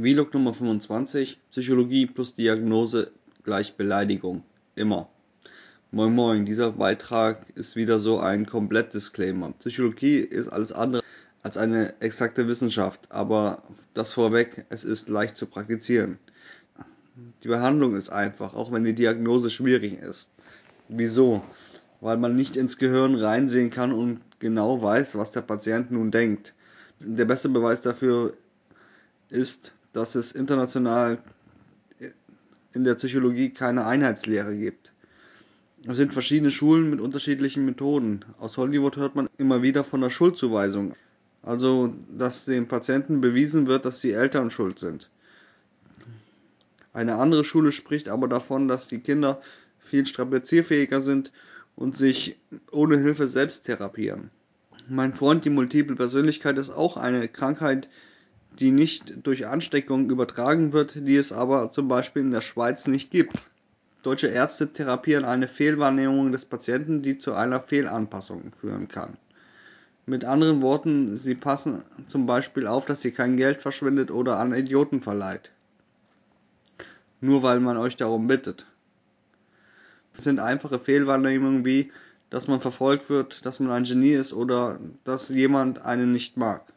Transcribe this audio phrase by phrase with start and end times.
[0.00, 3.10] Vlog Nummer 25, Psychologie plus Diagnose
[3.42, 4.44] gleich Beleidigung.
[4.76, 5.08] Immer.
[5.90, 9.54] Moin Moin, dieser Beitrag ist wieder so ein Komplett-Disclaimer.
[9.58, 11.02] Psychologie ist alles andere
[11.42, 16.18] als eine exakte Wissenschaft, aber das vorweg, es ist leicht zu praktizieren.
[17.42, 20.30] Die Behandlung ist einfach, auch wenn die Diagnose schwierig ist.
[20.88, 21.42] Wieso?
[22.00, 26.54] Weil man nicht ins Gehirn reinsehen kann und genau weiß, was der Patient nun denkt.
[27.00, 28.34] Der beste Beweis dafür
[29.28, 31.18] ist, dass es international
[32.72, 34.92] in der Psychologie keine Einheitslehre gibt.
[35.86, 38.24] Es sind verschiedene Schulen mit unterschiedlichen Methoden.
[38.38, 40.94] Aus Hollywood hört man immer wieder von der Schuldzuweisung.
[41.42, 45.08] Also, dass dem Patienten bewiesen wird, dass die Eltern schuld sind.
[46.92, 49.40] Eine andere Schule spricht aber davon, dass die Kinder
[49.78, 51.32] viel strapazierfähiger sind
[51.76, 52.36] und sich
[52.72, 54.30] ohne Hilfe selbst therapieren.
[54.88, 57.88] Mein Freund, die Multiple Persönlichkeit ist auch eine Krankheit,
[58.58, 63.10] die nicht durch Ansteckung übertragen wird, die es aber zum Beispiel in der Schweiz nicht
[63.10, 63.42] gibt.
[64.02, 69.16] Deutsche Ärzte therapieren eine Fehlwahrnehmung des Patienten, die zu einer Fehlanpassung führen kann.
[70.06, 74.54] Mit anderen Worten, sie passen zum Beispiel auf, dass ihr kein Geld verschwindet oder an
[74.54, 75.50] Idioten verleiht.
[77.20, 78.66] Nur weil man euch darum bittet.
[80.16, 81.92] Es sind einfache Fehlwahrnehmungen wie,
[82.30, 86.72] dass man verfolgt wird, dass man ein Genie ist oder dass jemand einen nicht mag.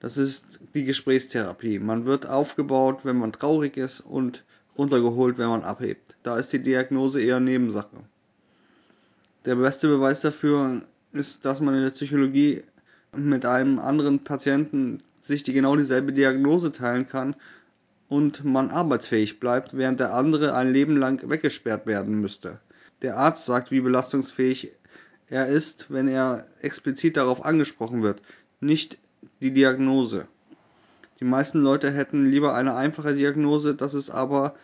[0.00, 1.78] Das ist die Gesprächstherapie.
[1.78, 4.44] Man wird aufgebaut, wenn man traurig ist und
[4.76, 6.16] runtergeholt, wenn man abhebt.
[6.22, 7.98] Da ist die Diagnose eher Nebensache.
[9.44, 12.62] Der beste Beweis dafür ist, dass man in der Psychologie
[13.14, 17.36] mit einem anderen Patienten sich die genau dieselbe Diagnose teilen kann
[18.08, 22.58] und man arbeitsfähig bleibt, während der andere ein Leben lang weggesperrt werden müsste.
[23.02, 24.72] Der Arzt sagt, wie belastungsfähig
[25.28, 28.20] er ist, wenn er explizit darauf angesprochen wird,
[28.60, 28.98] nicht
[29.40, 30.26] die Diagnose.
[31.20, 34.54] Die meisten Leute hätten lieber eine einfache Diagnose, das ist aber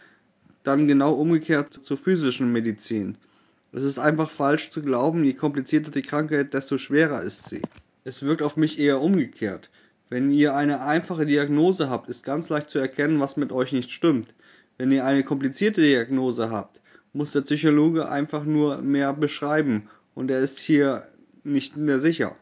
[0.62, 3.17] dann genau umgekehrt zur physischen Medizin.
[3.72, 7.62] Es ist einfach falsch zu glauben, je komplizierter die Krankheit, desto schwerer ist sie.
[8.05, 9.71] Es wirkt auf mich eher umgekehrt.
[10.09, 13.91] Wenn ihr eine einfache Diagnose habt, ist ganz leicht zu erkennen, was mit euch nicht
[13.91, 14.34] stimmt.
[14.78, 16.81] Wenn ihr eine komplizierte Diagnose habt,
[17.12, 21.09] muss der Psychologe einfach nur mehr beschreiben und er ist hier
[21.44, 22.37] nicht mehr sicher.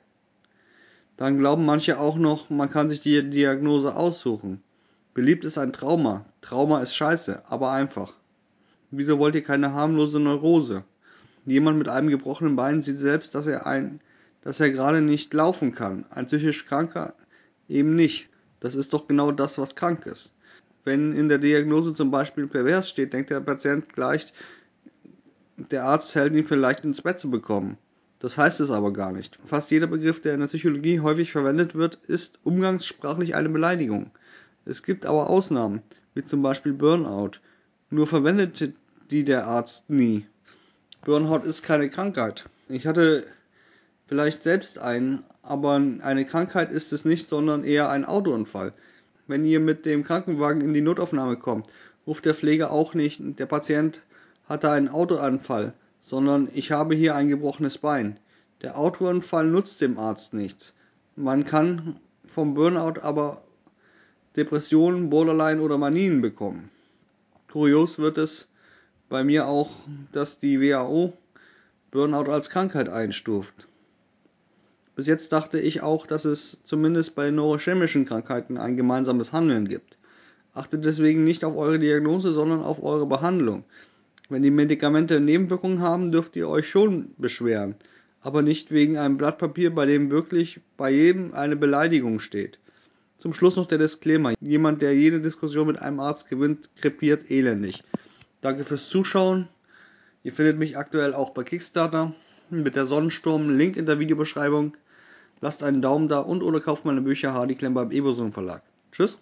[1.17, 4.63] Dann glauben manche auch noch, man kann sich die Diagnose aussuchen.
[5.15, 6.25] Beliebt ist ein Trauma.
[6.41, 8.15] Trauma ist scheiße, aber einfach.
[8.91, 10.85] Wieso wollt ihr keine harmlose Neurose?
[11.47, 14.01] Jemand mit einem gebrochenen Bein sieht selbst, dass er ein,
[14.43, 16.05] dass er gerade nicht laufen kann.
[16.11, 17.15] Ein psychisch Kranker
[17.69, 18.29] eben nicht.
[18.61, 20.33] Das ist doch genau das, was krank ist.
[20.85, 24.33] Wenn in der Diagnose zum Beispiel pervers steht, denkt der Patient gleich,
[25.57, 27.79] der Arzt hält ihn vielleicht ins Bett zu bekommen.
[28.25, 29.39] Das heißt es aber gar nicht.
[29.45, 34.13] Fast jeder Begriff, der in der Psychologie häufig verwendet wird, ist umgangssprachlich eine Beleidigung.
[34.65, 35.83] Es gibt aber Ausnahmen,
[36.15, 37.33] wie zum Beispiel Burnout.
[37.91, 38.73] Nur verwendet
[39.11, 40.25] die der Arzt nie.
[41.05, 42.47] Burnout ist keine Krankheit.
[42.71, 43.27] Ich hatte
[44.07, 48.73] vielleicht selbst einen, aber eine Krankheit ist es nicht, sondern eher ein Autounfall.
[49.27, 51.67] Wenn ihr mit dem Krankenwagen in die Notaufnahme kommt,
[52.07, 54.01] ruft der Pfleger auch nicht, der Patient
[54.49, 55.75] hatte einen Autounfall,
[56.05, 58.19] sondern ich habe hier ein gebrochenes Bein.
[58.63, 60.75] Der Autounfall nutzt dem Arzt nichts.
[61.17, 63.43] Man kann vom Burnout aber
[64.37, 66.71] Depressionen, Borderline oder Manien bekommen.
[67.51, 68.49] Kurios wird es
[69.09, 69.71] bei mir auch,
[70.13, 71.13] dass die WHO
[71.91, 73.69] Burnout als Krankheit einstuft.
[74.97, 79.99] Bis jetzt dachte ich auch, dass es zumindest bei neurochemischen Krankheiten ein gemeinsames Handeln gibt.
[80.53, 83.65] Achtet deswegen nicht auf eure Diagnose, sondern auf eure Behandlung.
[84.35, 87.77] Wenn die Medikamente Nebenwirkungen haben, dürft ihr euch schon beschweren,
[88.21, 92.59] aber nicht wegen einem Blatt Papier, bei dem wirklich bei jedem eine Beleidigung steht.
[93.17, 94.33] Zum Schluss noch der Disclaimer.
[94.41, 97.85] Jemand, der jede Diskussion mit einem Arzt gewinnt, krepiert elendig.
[98.41, 99.47] Danke fürs Zuschauen.
[100.25, 102.13] Ihr findet mich aktuell auch bei Kickstarter
[102.51, 103.57] mit der Sonnensturm.
[103.57, 104.77] Link in der Videobeschreibung.
[105.43, 108.63] Lasst einen Daumen da und oder kauft meine Bücher Hardy Klemmer im Eboson Verlag.
[108.91, 109.21] Tschüss.